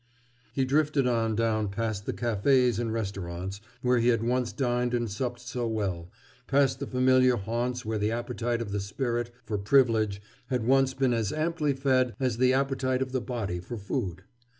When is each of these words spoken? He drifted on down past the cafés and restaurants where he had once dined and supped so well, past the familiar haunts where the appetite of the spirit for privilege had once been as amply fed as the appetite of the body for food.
He 0.51 0.65
drifted 0.65 1.05
on 1.05 1.35
down 1.35 1.69
past 1.69 2.07
the 2.07 2.11
cafés 2.13 2.79
and 2.79 2.91
restaurants 2.91 3.61
where 3.83 3.99
he 3.99 4.07
had 4.07 4.23
once 4.23 4.51
dined 4.51 4.95
and 4.95 5.07
supped 5.07 5.39
so 5.39 5.67
well, 5.67 6.09
past 6.47 6.79
the 6.79 6.87
familiar 6.87 7.35
haunts 7.37 7.85
where 7.85 7.99
the 7.99 8.09
appetite 8.11 8.63
of 8.63 8.71
the 8.71 8.79
spirit 8.79 9.29
for 9.45 9.59
privilege 9.59 10.19
had 10.47 10.65
once 10.65 10.95
been 10.95 11.13
as 11.13 11.31
amply 11.31 11.73
fed 11.75 12.15
as 12.19 12.37
the 12.39 12.51
appetite 12.51 13.03
of 13.03 13.11
the 13.11 13.21
body 13.21 13.59
for 13.59 13.77
food. 13.77 14.23